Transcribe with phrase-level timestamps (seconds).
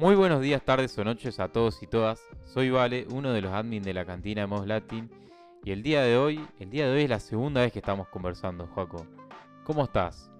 [0.00, 2.20] Muy buenos días, tardes o noches a todos y todas.
[2.44, 5.10] Soy Vale, uno de los admin de la cantina de Mos Latin.
[5.64, 8.06] Y el día de hoy, el día de hoy es la segunda vez que estamos
[8.06, 9.04] conversando, Joaco.
[9.64, 10.30] ¿Cómo estás?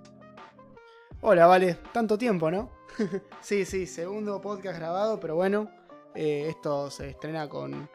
[1.22, 1.76] Hola, Vale.
[1.90, 2.70] Tanto tiempo, ¿no?
[3.40, 5.68] sí, sí, segundo podcast grabado, pero bueno,
[6.14, 7.90] eh, esto se estrena con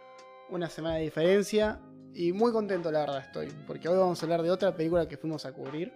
[0.49, 1.79] una semana de diferencia.
[2.13, 3.47] Y muy contento, la verdad, estoy.
[3.65, 5.93] Porque hoy vamos a hablar de otra película que fuimos a cubrir.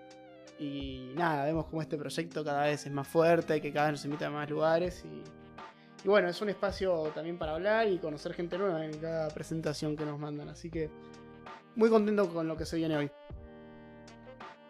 [0.59, 4.05] Y nada, vemos cómo este proyecto cada vez es más fuerte, que cada vez nos
[4.05, 5.03] invita a más lugares.
[5.03, 5.23] Y,
[6.07, 9.97] y bueno, es un espacio también para hablar y conocer gente nueva en cada presentación
[9.97, 10.47] que nos mandan.
[10.47, 10.89] Así que
[11.75, 13.11] muy contento con lo que se viene hoy.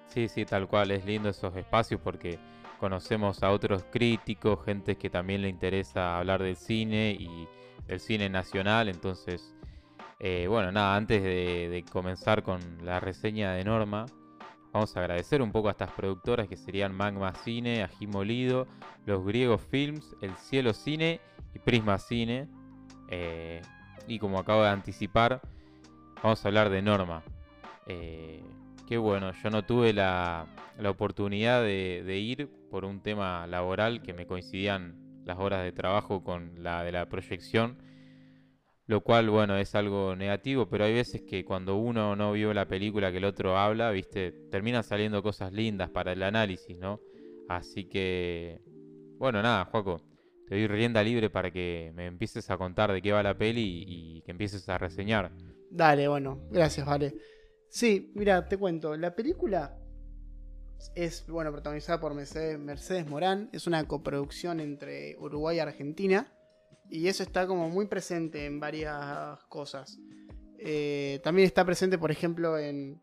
[0.07, 0.89] Sí, sí, tal cual.
[0.89, 2.39] Es lindo esos espacios porque
[2.79, 7.47] conocemos a otros críticos, gente que también le interesa hablar del cine y
[7.85, 8.89] del cine nacional.
[8.89, 9.53] Entonces,
[10.19, 14.07] eh, bueno, nada, antes de, de comenzar con la reseña de Norma,
[14.77, 18.67] Vamos a agradecer un poco a estas productoras que serían Magma Cine, Ají Molido,
[19.07, 21.19] Los Griegos Films, El Cielo Cine
[21.55, 22.47] y Prisma Cine.
[23.09, 23.59] Eh,
[24.07, 25.41] y como acabo de anticipar,
[26.21, 27.23] vamos a hablar de Norma.
[27.87, 28.43] Eh,
[28.87, 30.45] qué bueno, yo no tuve la,
[30.77, 34.93] la oportunidad de, ir por un tema laboral que me coincidían
[35.25, 37.79] las horas de trabajo con la de la proyección
[38.87, 42.67] lo cual, bueno, es algo negativo, pero hay veces que cuando uno no vio la
[42.67, 47.01] película que el otro habla, viste, terminan saliendo cosas lindas para el análisis, ¿no?
[47.49, 48.61] Así que,
[49.17, 50.01] bueno, nada, Juaco,
[50.47, 53.83] te doy rienda libre para que me empieces a contar de qué va la peli
[53.85, 55.33] y, que empieces a reseñar.
[55.69, 57.13] Dale, bueno, gracias, vale.
[57.67, 59.77] Sí, mira, te cuento, la película
[60.95, 66.36] es, bueno, protagonizada por Mercedes, Mercedes Morán, es una coproducción entre Uruguay y Argentina
[66.89, 69.99] y eso está como muy presente en varias cosas.
[70.59, 72.99] Eh, también está presente, por ejemplo, en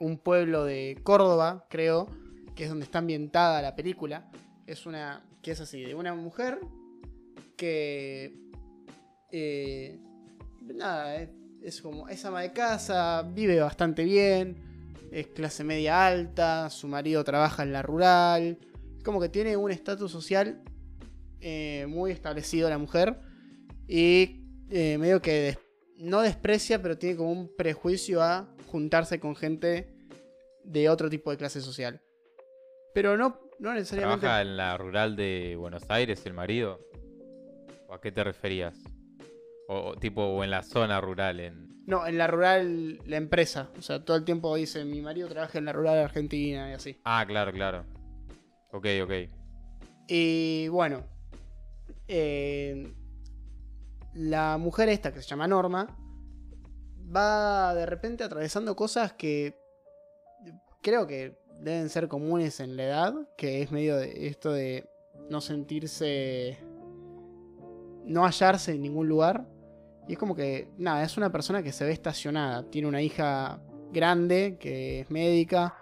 [0.00, 2.08] un pueblo de Córdoba, creo,
[2.54, 4.30] que es donde está ambientada la película.
[4.66, 5.24] Es una.
[5.42, 6.58] que es así, de una mujer
[7.56, 8.34] que.
[9.30, 9.98] Eh,
[10.62, 11.30] nada, es,
[11.62, 12.08] es como.
[12.08, 14.56] es ama de casa, vive bastante bien,
[15.12, 18.58] es clase media alta, su marido trabaja en la rural.
[19.04, 20.62] Como que tiene un estatus social
[21.40, 23.20] eh, muy establecido la mujer.
[23.86, 25.58] Y eh, medio que des
[25.98, 29.92] no desprecia, pero tiene como un prejuicio a juntarse con gente
[30.64, 32.00] de otro tipo de clase social.
[32.94, 34.20] Pero no, no necesariamente.
[34.20, 36.80] ¿Trabaja en la rural de Buenos Aires el marido?
[37.88, 38.76] ¿O a qué te referías?
[39.68, 41.68] O, tipo, o en la zona rural en.
[41.86, 43.70] No, en la rural, la empresa.
[43.78, 46.74] O sea, todo el tiempo dice, mi marido trabaja en la rural de Argentina y
[46.74, 47.00] así.
[47.04, 47.84] Ah, claro, claro.
[48.72, 49.12] Ok, ok.
[50.06, 51.04] Y bueno,
[52.08, 52.92] eh,
[54.14, 55.96] la mujer esta que se llama Norma
[57.14, 59.56] va de repente atravesando cosas que
[60.82, 64.88] creo que deben ser comunes en la edad, que es medio de esto de
[65.28, 66.58] no sentirse,
[68.04, 69.46] no hallarse en ningún lugar.
[70.06, 72.62] Y es como que, nada, es una persona que se ve estacionada.
[72.70, 73.60] Tiene una hija
[73.92, 75.76] grande que es médica,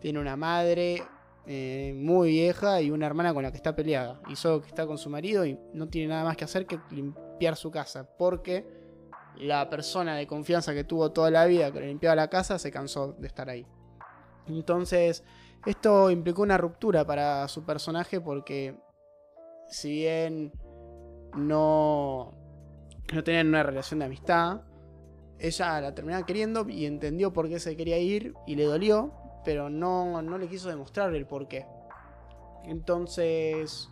[0.00, 1.02] tiene una madre
[1.46, 4.20] eh, muy vieja y una hermana con la que está peleada.
[4.28, 6.78] Y solo que está con su marido y no tiene nada más que hacer que
[6.90, 8.08] limpiar su casa.
[8.18, 8.66] Porque
[9.38, 12.70] la persona de confianza que tuvo toda la vida que le limpiaba la casa se
[12.70, 13.66] cansó de estar ahí.
[14.46, 15.24] Entonces,
[15.64, 18.76] esto implicó una ruptura para su personaje porque
[19.68, 20.52] si bien
[21.36, 22.32] no,
[23.12, 24.62] no tenían una relación de amistad,
[25.38, 29.12] ella la terminaba queriendo y entendió por qué se quería ir y le dolió,
[29.46, 31.64] pero no, no le quiso demostrar el por qué.
[32.64, 33.88] Entonces,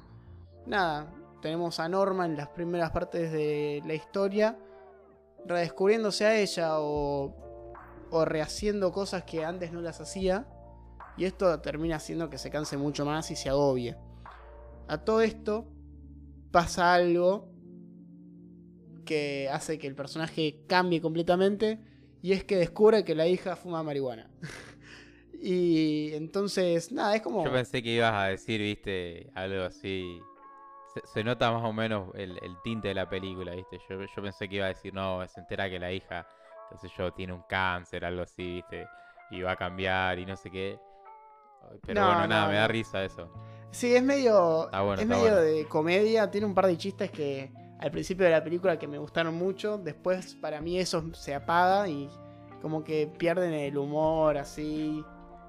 [0.66, 4.58] nada, tenemos a Norma en las primeras partes de la historia,
[5.46, 7.36] redescubriéndose a ella o,
[8.10, 10.48] o rehaciendo cosas que antes no las hacía.
[11.16, 13.96] Y esto termina haciendo que se canse mucho más y se agobie.
[14.88, 15.68] A todo esto
[16.50, 17.48] pasa algo
[19.06, 21.78] que hace que el personaje cambie completamente.
[22.22, 24.28] Y es que descubre que la hija fuma marihuana.
[25.46, 27.44] Y entonces, nada, es como...
[27.44, 30.18] Yo pensé que ibas a decir, viste, algo así...
[31.12, 33.78] Se, nota más o menos el, tinte de la película, viste.
[33.90, 36.26] Yo, yo pensé que iba a decir, no, se entera que la hija,
[36.70, 38.86] qué sé yo, tiene un cáncer, algo así, viste.
[39.32, 40.78] Y va a cambiar y no sé qué.
[41.84, 43.30] Pero bueno, nada, me da risa eso.
[43.70, 46.30] Sí, es medio, es medio de comedia.
[46.30, 49.76] Tiene un par de chistes que al principio de la película que me gustaron mucho.
[49.76, 52.08] Después, para mí, eso se apaga y
[52.62, 55.04] como que pierden el humor así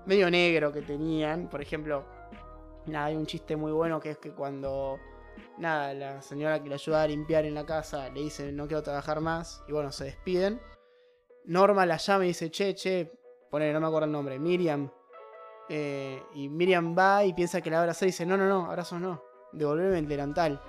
[0.06, 1.48] medio negro que tenían.
[1.50, 2.06] Por ejemplo,
[2.88, 5.00] nada, hay un chiste muy bueno que es que cuando
[5.58, 8.84] nada, la señora que le ayuda a limpiar en la casa le dice no quiero
[8.84, 10.60] trabajar más y bueno, se despiden.
[11.46, 13.12] Norma la llama y dice, che, che,
[13.52, 14.90] ponele, no me acuerdo el nombre, Miriam.
[15.70, 19.00] Eh, y Miriam va y piensa que la abraza y dice, no, no, no, abrazos
[19.00, 19.22] no,
[19.52, 20.60] devolverme el delantal.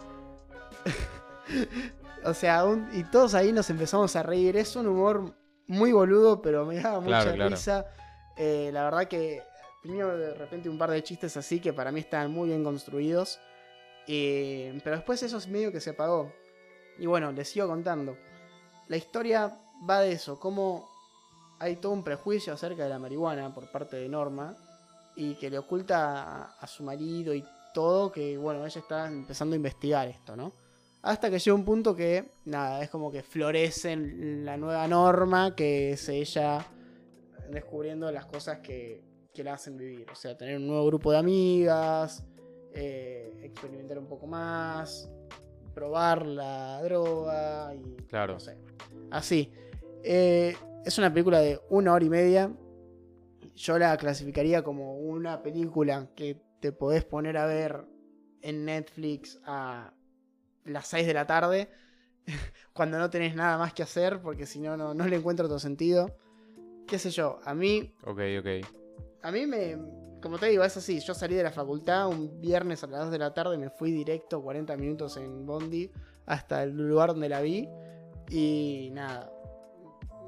[2.25, 4.56] o sea, un- y todos ahí nos empezamos a reír.
[4.56, 5.35] Es un humor
[5.67, 7.50] muy boludo, pero me daba mucha Claro, claro.
[8.37, 9.43] Eh, la verdad que
[9.83, 13.41] tenía de repente un par de chistes así que para mí estaban muy bien construidos.
[14.06, 16.33] Eh, pero después eso es medio que se apagó.
[16.99, 18.17] Y bueno, les sigo contando.
[18.88, 20.88] La historia va de eso, cómo
[21.59, 24.56] hay todo un prejuicio acerca de la marihuana por parte de Norma
[25.17, 29.56] y que le oculta a, su marido y todo, que bueno, ella está empezando a
[29.56, 30.53] investigar esto, ¿no?
[31.03, 35.93] Hasta que llega un punto que, nada, es como que florece la nueva norma, que
[35.93, 36.67] es ella
[37.50, 39.02] descubriendo las cosas que,
[39.32, 40.06] que la hacen vivir.
[40.10, 42.25] O sea, tener un nuevo grupo de amigas,
[42.72, 45.10] eh, experimentar un poco más,
[45.75, 48.34] probar la droga y Claro.
[48.34, 48.56] no sé.
[49.10, 49.52] Así.
[50.02, 50.54] Eh,
[50.84, 52.52] es una película de una hora y media.
[53.54, 57.84] Yo la clasificaría como una película que te podés poner a ver
[58.42, 59.92] en Netflix a
[60.64, 61.70] las 6 de la tarde.
[62.72, 65.58] Cuando no tenés nada más que hacer, porque si no, no no le encuentro otro
[65.58, 66.16] sentido.
[66.87, 68.67] Qué sé yo, a mí Ok, ok.
[69.23, 69.77] a mí me.
[70.23, 71.00] Como te digo, es así.
[71.00, 73.93] Yo salí de la facultad un viernes a las 2 de la tarde, me fui
[73.93, 75.91] directo 40 minutos en Bondi
[76.27, 77.69] hasta el lugar donde la vi.
[78.31, 79.31] Y nada.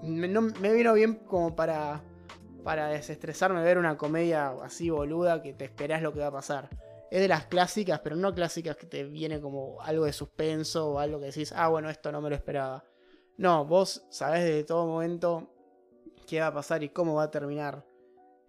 [0.02, 2.02] Me, no- me vino bien como para.
[2.64, 6.68] Para desestresarme ver una comedia así boluda que te esperás lo que va a pasar.
[7.10, 10.98] Es de las clásicas, pero no clásicas que te viene como algo de suspenso o
[10.98, 12.84] algo que decís, ah, bueno, esto no me lo esperaba.
[13.38, 15.48] No, vos sabés desde todo momento
[16.28, 17.84] qué va a pasar y cómo va a terminar.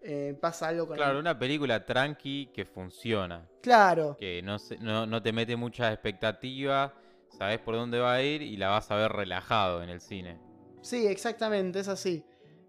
[0.01, 3.47] Eh, pasa algo con Claro, el- una película tranqui que funciona.
[3.61, 6.93] Claro, Que no, se- no, no te mete mucha expectativa,
[7.37, 10.39] sabes por dónde va a ir y la vas a ver relajado en el cine.
[10.81, 12.25] sí, exactamente, es así.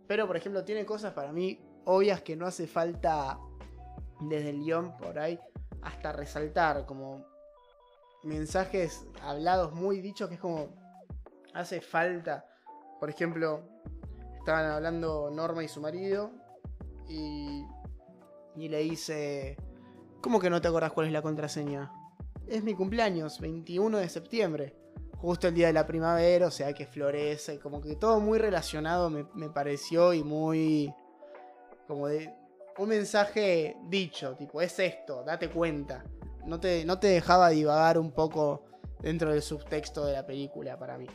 [0.08, 3.38] Pero, por ejemplo, tiene cosas para mí obvias que no hace falta
[4.20, 5.38] desde el guion por ahí
[5.82, 7.24] hasta resaltar, como
[8.24, 10.68] mensajes hablados muy dichos que es como
[11.54, 12.44] hace falta.
[12.98, 13.62] Por ejemplo,
[14.40, 16.32] estaban hablando Norma y su marido
[17.08, 17.64] y,
[18.56, 19.56] y le dice,
[20.20, 21.92] ¿cómo que no te acordás cuál es la contraseña?
[22.46, 24.76] Es mi cumpleaños, 21 de septiembre.
[25.18, 29.10] Justo el día de la primavera, o sea que florece, como que todo muy relacionado
[29.10, 30.92] me, me pareció y muy...
[31.86, 32.34] como de
[32.78, 36.02] un mensaje dicho, tipo, es esto, date cuenta.
[36.46, 38.64] No te, no te dejaba divagar un poco
[39.00, 41.06] dentro del subtexto de la película para mí.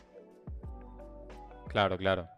[1.68, 2.28] Claro, claro.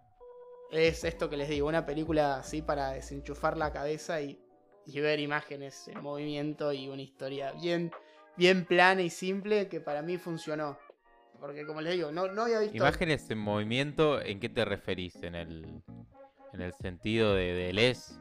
[0.71, 4.39] Es esto que les digo, una película así para desenchufar la cabeza y,
[4.87, 7.91] y ver imágenes en movimiento y una historia bien,
[8.37, 10.79] bien plana y simple que para mí funcionó.
[11.41, 12.77] Porque como les digo, no, no había visto...
[12.77, 15.15] Imágenes en movimiento, ¿en qué te referís?
[15.23, 15.83] ¿En el,
[16.53, 18.19] en el sentido de, de Les?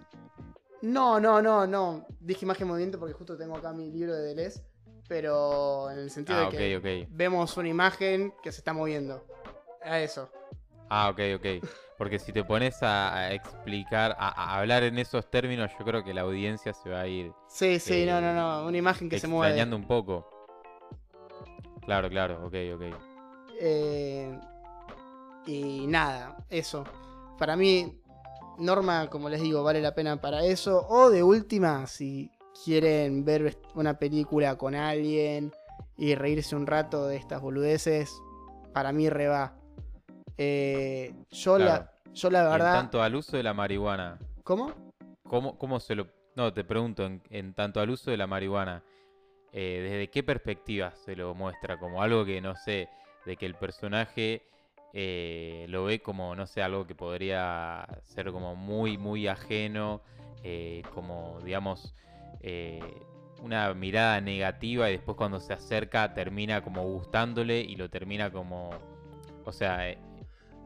[0.83, 2.05] No, no, no, no.
[2.19, 4.63] Dije imagen en movimiento porque justo tengo acá mi libro de Deleuze.
[5.09, 9.25] Pero en el sentido Ah, de que vemos una imagen que se está moviendo.
[9.81, 10.29] A eso.
[10.89, 11.69] Ah, ok, ok.
[11.97, 16.03] Porque si te pones a, a explicar, a, a hablar en esos términos, yo creo
[16.03, 18.67] que la audiencia se va a ir Sí, sí, Eh, no, no, no.
[18.67, 19.47] Una imagen que se mueve.
[19.49, 20.29] extrañando un poco.
[21.85, 22.81] Claro, claro, ok, ok.
[23.59, 24.39] Eh,
[25.45, 26.83] y nada, eso.
[27.39, 27.99] Para mí,
[28.59, 30.85] Norma, como les digo, vale la pena para eso.
[30.89, 32.29] O de última, si
[32.63, 35.51] quieren ver una película con alguien
[35.97, 38.11] y reírse un rato de estas boludeces,
[38.73, 39.56] para mí re va.
[40.37, 41.85] Eh, yo, Claro.
[42.05, 42.73] la, yo la Y en verdad...
[42.73, 44.73] tanto al uso de la marihuana, ¿Cómo?
[45.23, 46.07] ¿cómo, cómo se lo...?
[46.35, 48.83] No, te pregunto, en, en tanto al uso de la marihuana,
[49.51, 51.79] eh, ¿desde qué perspectiva se lo muestra?
[51.79, 52.89] Como algo que, no sé,
[53.25, 54.43] de que el personaje
[54.93, 60.01] eh, lo ve como, no sé, algo que podría ser como muy, muy ajeno,
[60.43, 61.95] eh, como, digamos,
[62.41, 62.79] eh,
[63.41, 68.69] una mirada negativa y después cuando se acerca termina como gustándole y lo termina como,
[69.43, 69.89] o sea,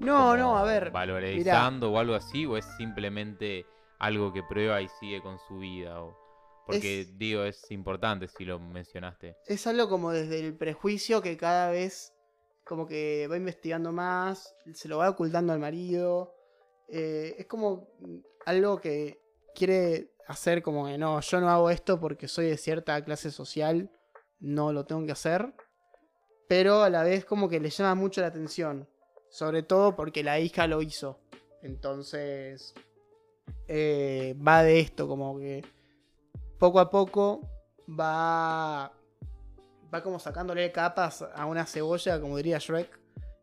[0.06, 0.92] No, no, a ver.
[0.92, 3.66] Valorizando o algo así, o es simplemente
[4.00, 6.02] algo que prueba y sigue con su vida.
[6.02, 6.18] O...
[6.66, 9.36] Porque, Es- digo, es importante si lo mencionaste.
[9.48, 12.14] es algo como desde el prejuicio que cada vez
[12.64, 16.34] como que va investigando más, se lo va ocultando al marido.
[16.88, 17.88] eh, es como
[18.46, 19.20] algo que
[19.56, 23.90] quiere hacer como que no, yo no hago esto porque soy de cierta clase social,
[24.40, 25.54] no lo tengo que hacer.
[26.48, 28.88] Pero a la vez como que le llama mucho la atención.
[29.32, 31.20] Sobre todo porque la hija lo hizo.
[31.64, 32.76] Entonces
[33.68, 35.64] eh, va de esto, como que
[36.60, 37.42] poco a poco
[37.88, 38.94] va
[39.94, 43.00] va como sacándole capas a una cebolla, como diría Shrek,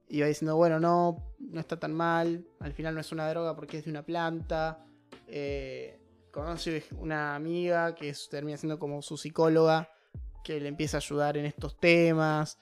[0.09, 3.55] y va diciendo, bueno, no, no está tan mal, al final no es una droga
[3.55, 4.85] porque es de una planta.
[5.27, 9.91] Eh, conoce una amiga que termina siendo como su psicóloga,
[10.43, 12.59] que le empieza a ayudar en estos temas.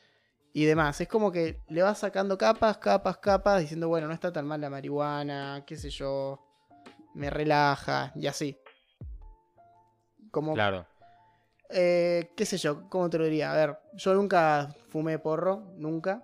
[0.59, 0.99] Y demás.
[1.03, 4.59] Es como que le vas sacando capas, capas, capas, diciendo, bueno, no está tan mal
[4.59, 6.41] la marihuana, qué sé yo,
[7.15, 8.57] me relaja y así.
[10.31, 10.87] Como, Claro.
[11.69, 13.53] eh, qué sé yo, ¿cómo te lo diría?
[13.53, 16.23] A ver, yo nunca fumé porro, nunca.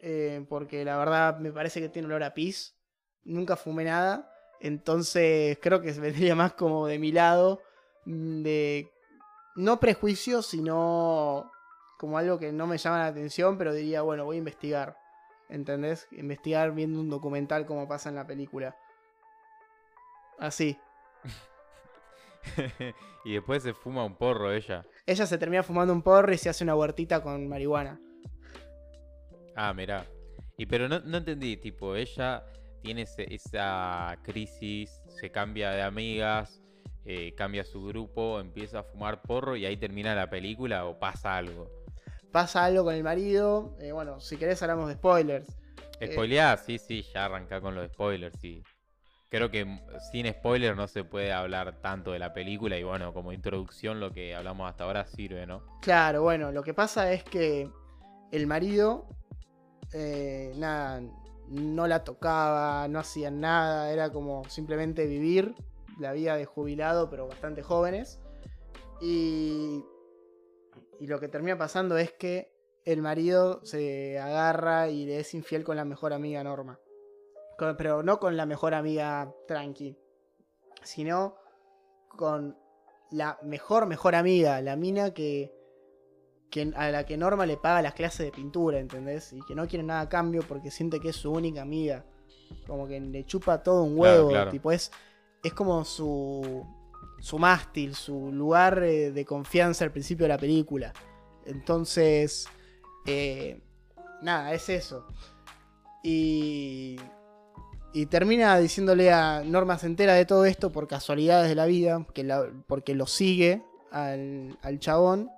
[0.00, 2.76] eh, porque la verdad me parece que tiene olor a pis.
[3.24, 4.30] Nunca fumé nada.
[4.60, 7.62] Entonces creo que vendría más como de mi lado.
[8.04, 8.90] mm, De
[9.56, 11.50] no prejuicio, sino
[11.98, 14.96] como algo que no me llama la atención, pero diría, bueno, voy a investigar.
[15.50, 16.08] ¿Entendés?
[16.12, 18.76] Investigar viendo un documental como pasa en la película.
[20.38, 20.78] Así.
[23.24, 24.86] y después se fuma un porro ella.
[25.06, 28.00] Ella se termina fumando un porro y se hace una huertita con marihuana.
[29.56, 30.04] Ah, mirá.
[30.56, 32.44] Y pero no, no entendí, tipo, ella
[32.82, 36.62] tiene ese- esa crisis, se cambia de amigas,
[37.04, 41.36] eh, cambia su grupo, empieza a fumar porro y ahí termina la película o pasa
[41.36, 41.77] algo.
[42.32, 43.76] Pasa algo con el marido.
[43.80, 45.48] eh, bueno, si querés hablamos de spoilers.
[46.00, 48.62] Eh, Spoileá, sí, sí, ya arranca con los spoilers, sí.
[49.30, 49.66] Creo que
[50.10, 54.12] sin spoiler no se puede hablar tanto de la película y bueno, como introducción lo
[54.12, 55.62] que hablamos hasta ahora sirve, ¿no?
[55.82, 57.70] Claro, bueno, lo que pasa es que
[58.32, 59.06] el marido,
[59.92, 61.02] eh, nada,
[61.48, 65.54] no la tocaba, no hacían nada, era como simplemente vivir
[65.98, 68.20] la vida de jubilado, pero bastante jóvenes.
[69.02, 69.84] Y,
[71.00, 72.52] y lo que termina pasando es que
[72.84, 76.78] el marido se agarra y le es infiel con la mejor amiga Norma.
[77.58, 79.96] Con- pero no con la mejor amiga Tranqui,
[80.82, 81.34] sino
[82.16, 82.56] con
[83.10, 85.52] la mejor, mejor amiga, la mina que,
[86.50, 89.32] que a la que Norma le paga las clases de pintura, ¿entendés?
[89.32, 92.04] Y que no quiere nada a cambio porque siente que es su única amiga.
[92.66, 94.50] Como que le chupa todo un Claro, huevo, claro.
[94.50, 94.90] tipo, es,
[95.42, 96.66] es como su,
[97.20, 100.92] su mástil, su lugar eh, de confianza al principio de la película.
[101.44, 102.46] Entonces,
[103.06, 103.60] eh,
[104.22, 105.06] nada, es eso.
[106.02, 106.96] Y,
[107.92, 112.06] y termina diciéndole a Norma se entera de todo esto por casualidades de la vida,
[112.14, 112.24] que
[112.66, 115.30] porque lo sigue al, al chabón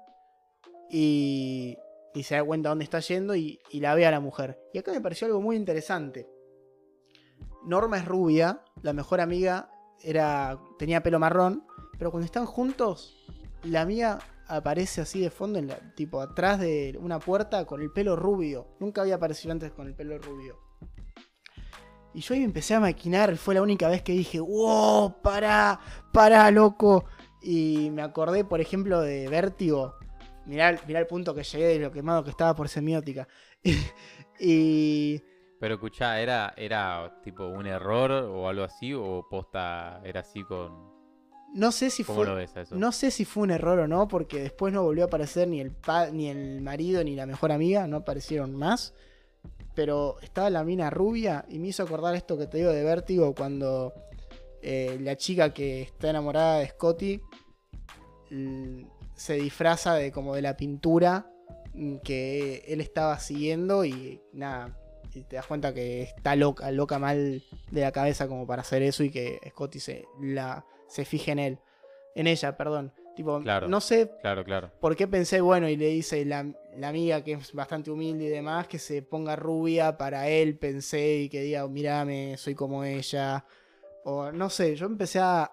[0.90, 1.78] y,
[2.14, 4.60] y se da cuenta dónde está yendo y, y la ve a la mujer.
[4.74, 6.28] Y acá me pareció algo muy interesante.
[7.64, 9.70] Norma es rubia, la mejor amiga
[10.02, 11.66] era tenía pelo marrón,
[12.00, 13.14] pero cuando están juntos,
[13.62, 17.92] la amiga aparece así de fondo, en la- tipo atrás de una puerta con el
[17.92, 18.68] pelo rubio.
[18.80, 20.58] Nunca había aparecido antes con el pelo rubio.
[22.14, 25.78] Y yo ahí me empecé a maquinar, fue la única vez que dije, wow, pará,
[26.10, 27.04] pará, loco.
[27.42, 29.94] Y me acordé, por ejemplo, de Vértigo.
[30.46, 33.28] Mirá, mirá el punto que llegué de lo quemado que estaba por semiótica.
[34.40, 35.22] y
[35.60, 38.94] Pero escuchá, ¿era, ¿era tipo un error o algo así?
[38.94, 40.89] ¿O posta era así con...
[41.54, 42.34] no sé si ¿Cómo fue...
[42.34, 42.52] ves?
[42.72, 45.60] No sé si fue un error o no, porque después no volvió a aparecer ni
[45.60, 48.94] el, pa- ni el marido ni la mejor amiga, no aparecieron más.
[49.74, 53.34] Pero estaba la mina rubia y me hizo acordar esto que te digo de Vértigo
[53.34, 53.94] cuando
[54.62, 57.20] eh, la chica que está enamorada de Scotty
[58.30, 58.82] mm,
[59.14, 61.30] se disfraza de como de la pintura
[61.72, 64.76] mm, que él estaba siguiendo y nada,
[65.14, 68.82] y te das cuenta que está loca, loca mal de la cabeza como para hacer
[68.82, 71.58] eso y que Scotty se, la, se fije en él.
[72.14, 72.92] En ella, perdón.
[73.16, 73.68] Tipo, Claro.
[73.68, 74.70] no sé Claro, claro.
[74.80, 78.28] por qué pensé, bueno, y le dice la, la amiga que es bastante humilde y
[78.28, 83.44] demás, que se ponga rubia para él, pensé, y que diga, mírame, soy como ella.
[84.04, 85.50] O no sé, yo empecé a,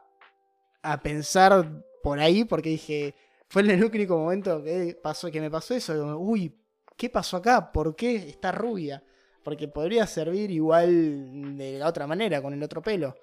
[0.82, 3.14] a pensar por ahí porque dije,
[3.50, 6.18] fue en el único momento que, pasó, que me pasó eso.
[6.18, 6.56] Uy,
[6.96, 7.72] ¿qué pasó acá?
[7.72, 9.04] ¿Por qué está rubia?
[9.44, 13.16] Porque podría servir igual de la otra manera, con el otro pelo.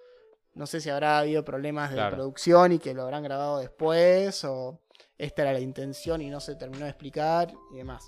[0.54, 2.16] No sé si habrá habido problemas de Claro.
[2.16, 4.80] producción y que lo habrán grabado después, o
[5.18, 8.04] esta era la intención y no se terminó de explicar y demás.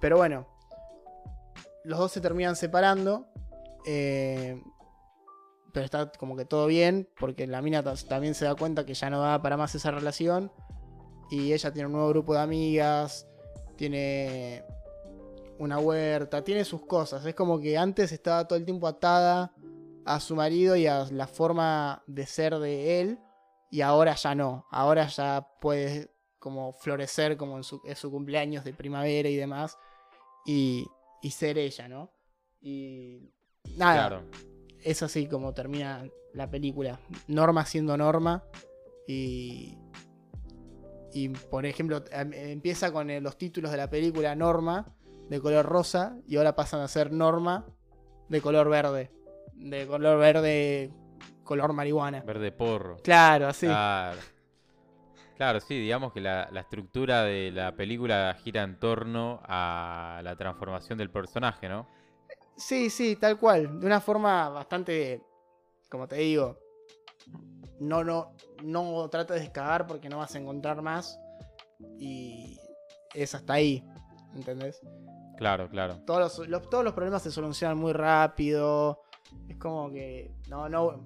[0.00, 0.46] Pero bueno,
[1.84, 3.26] los dos se terminan separando.
[3.88, 4.60] eh,
[5.72, 8.94] pero está como que todo bien, porque la mina ta- también se da cuenta que
[8.94, 10.50] ya no da para más esa relación.
[11.30, 13.28] Y ella tiene un nuevo grupo de amigas,
[13.76, 14.64] tiene
[15.58, 17.24] una huerta, tiene sus cosas.
[17.26, 19.52] Es como que antes estaba todo el tiempo atada
[20.06, 23.18] a su marido y a la forma de ser de él.
[23.70, 24.64] Y ahora ya no.
[24.70, 29.76] Ahora ya puede como florecer como en su, en su cumpleaños de primavera y demás.
[30.46, 30.86] Y,
[31.22, 32.10] y ser ella, ¿no?
[32.60, 33.32] Y
[33.76, 34.22] nada, Claro.
[34.82, 37.00] es así como termina la película.
[37.26, 38.44] Norma siendo Norma.
[39.08, 39.76] Y.
[41.12, 44.94] Y por ejemplo, em- empieza con eh, los títulos de la película Norma,
[45.30, 47.66] de color rosa, y ahora pasan a ser Norma,
[48.28, 49.10] de color verde.
[49.56, 50.90] De color verde,
[51.44, 52.20] color marihuana.
[52.20, 52.96] Verde porro.
[53.02, 53.66] Claro, así.
[53.66, 54.18] Claro.
[55.36, 60.34] Claro, sí, digamos que la, la estructura de la película gira en torno a la
[60.36, 61.86] transformación del personaje, ¿no?
[62.56, 63.78] Sí, sí, tal cual.
[63.78, 65.22] De una forma bastante,
[65.90, 66.58] como te digo,
[67.80, 68.32] no, no,
[68.62, 71.18] no trates de cagar porque no vas a encontrar más.
[71.98, 72.58] Y
[73.12, 73.84] es hasta ahí,
[74.34, 74.80] ¿entendés?
[75.36, 76.00] Claro, claro.
[76.06, 79.02] Todos los, los- todos los problemas se solucionan muy rápido.
[79.48, 81.00] Es como que no, no,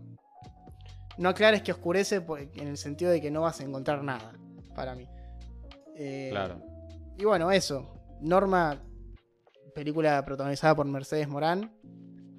[1.19, 2.23] no aclares que oscurece
[2.55, 4.33] en el sentido de que no vas a encontrar nada,
[4.75, 5.07] para mí.
[5.97, 6.61] Eh, Claro.
[7.19, 7.93] Y bueno, eso.
[8.21, 8.81] Norma,
[9.75, 11.71] película protagonizada por Mercedes Morán.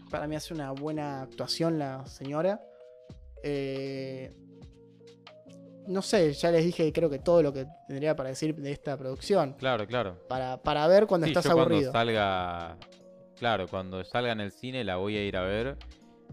[0.09, 2.61] Para mí hace una buena actuación la señora.
[3.43, 4.35] Eh,
[5.87, 8.97] no sé, ya les dije creo que todo lo que tendría para decir de esta
[8.97, 9.53] producción.
[9.53, 10.17] Claro, claro.
[10.27, 11.91] Para, para ver cuando Sí, estás yo aburrido.
[11.91, 12.77] cuando salga,
[13.41, 15.75] claro, cuando salga en el cine la voy a ir a ver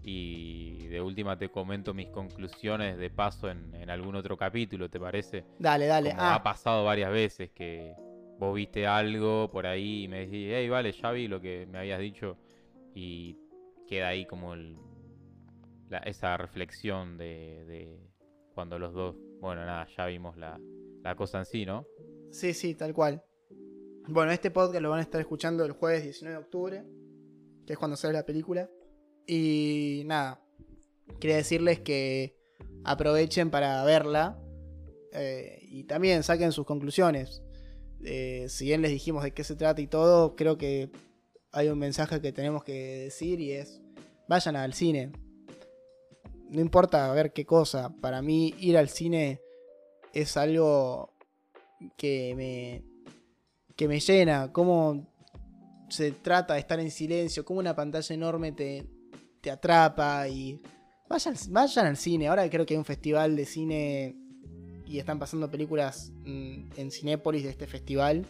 [0.03, 4.99] y de última te comento mis conclusiones de paso en, en algún otro capítulo, ¿te
[4.99, 5.43] parece?
[5.57, 6.11] Dale, dale.
[6.11, 7.95] Como Ah, ha pasado varias veces que
[8.37, 11.79] vos viste algo por ahí y me decís, hey, vale, ya vi lo que me
[11.79, 12.37] habías dicho
[12.93, 13.35] y
[13.87, 14.77] queda ahí como el-
[15.89, 17.99] la- esa reflexión de, de
[18.53, 20.59] cuando los dos, bueno, nada, ya vimos la,
[21.03, 21.87] la cosa en sí, ¿no?
[22.29, 23.23] Sí, sí, tal cual.
[24.07, 26.83] Bueno, este podcast lo van a estar escuchando el jueves 19 de octubre,
[27.69, 28.67] que es cuando sale la película.
[29.27, 30.41] Y nada,
[31.19, 32.35] quería decirles que
[32.83, 34.41] aprovechen para verla
[35.13, 37.43] eh, y también saquen sus conclusiones.
[38.03, 40.89] Eh, si bien les dijimos de qué se trata y todo, creo que
[41.51, 43.79] hay un mensaje que tenemos que decir y es,
[44.27, 45.11] vayan al cine.
[46.49, 49.41] No importa ver qué cosa, para mí ir al cine
[50.15, 51.13] es algo
[51.97, 52.83] que me,
[53.75, 55.07] que me llena, cómo
[55.89, 58.85] se trata de estar en silencio, cómo una pantalla enorme te,
[59.41, 60.61] te atrapa y
[61.07, 62.27] vayan, vayan al cine.
[62.27, 64.15] Ahora creo que hay un festival de cine
[64.85, 68.25] y están pasando películas mm, en Cinépolis de este festival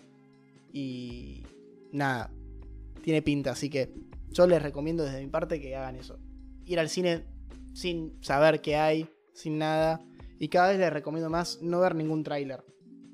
[0.74, 1.44] y
[1.92, 2.32] nada,
[3.02, 3.94] tiene pinta, así que
[4.32, 6.20] yo les recomiendo desde mi parte que hagan eso.
[6.66, 7.26] Ir al cine
[7.74, 10.02] sin saber qué hay, sin nada.
[10.38, 12.64] Y cada vez les recomiendo más no ver ningún tráiler.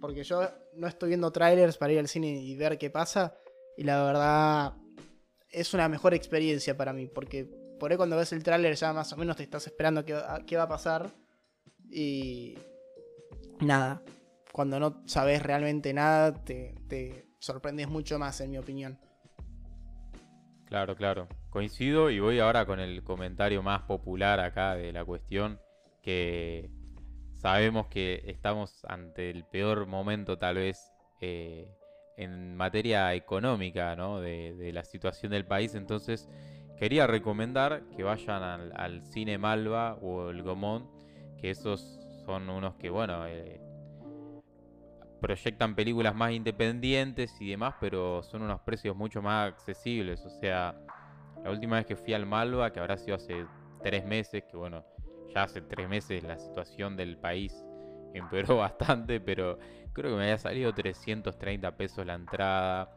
[0.02, 0.42] Porque yo
[0.76, 3.36] no estoy viendo trailers para ir al cine y ver qué pasa.
[3.78, 4.74] Y la verdad
[5.50, 7.08] es una mejor experiencia para mí.
[7.08, 7.46] Porque
[7.80, 10.58] por ahí cuando ves el tráiler ya más o menos te estás esperando qué, qué
[10.58, 11.10] va a pasar.
[11.90, 12.58] Y
[13.60, 14.02] nada.
[14.52, 18.98] Cuando no sabes realmente nada, te, te sorprendes mucho más, en mi opinión.
[20.66, 21.28] Claro, claro.
[21.50, 25.60] Coincido y voy ahora con el comentario más popular acá de la cuestión,
[26.02, 26.70] que
[27.34, 31.70] sabemos que estamos ante el peor momento tal vez eh,
[32.18, 34.20] en materia económica, ¿no?
[34.20, 36.30] De, la situación del país, entonces
[36.78, 40.90] quería recomendar que vayan al, al Cine Malva o el Gomón,
[41.40, 43.62] que esos son unos que, bueno, eh,
[45.22, 50.26] proyectan películas más independientes y demás, pero son unos precios mucho más accesibles.
[50.26, 50.76] O sea,
[51.44, 53.46] la última vez que fui al Malva, que habrá sido hace
[53.82, 54.84] tres meses, que bueno,
[55.34, 57.54] ya hace tres meses la situación del país
[58.18, 59.58] empeoró bastante, pero
[59.94, 62.90] creo que me había salido 330 pesos la entrada.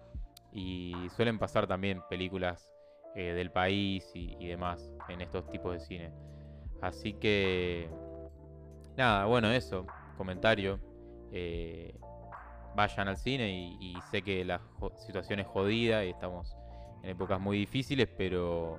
[0.53, 2.73] Y suelen pasar también películas
[3.15, 6.13] eh, del país y, demás en estos tipos de cine.
[6.81, 7.89] Así que,
[8.97, 10.81] nada, bueno, eso, comentario.
[11.33, 11.95] Eh,
[12.75, 14.61] vayan al cine y, y sé que la
[15.05, 16.57] situación es jodida y estamos
[17.03, 18.79] en épocas muy difíciles, pero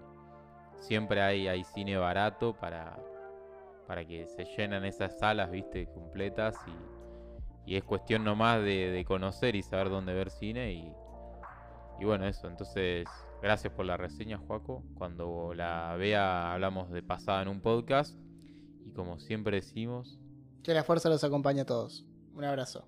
[0.79, 2.97] siempre hay, hay cine barato para,
[3.89, 6.55] para que se llenen esas salas, viste, completas
[7.65, 10.93] y, y es cuestión nomás de, de conocer y saber dónde ver cine y,
[11.99, 13.07] y bueno, eso, entonces
[13.41, 14.83] gracias por la reseña, Joaco.
[14.93, 18.15] Cuando la vea hablamos de pasada en un podcast
[18.85, 20.19] y como siempre decimos,
[20.61, 22.05] Que la fuerza los acompañe a todos.
[22.35, 22.87] Un abrazo.